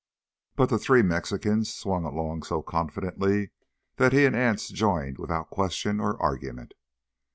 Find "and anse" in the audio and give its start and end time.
4.25-4.69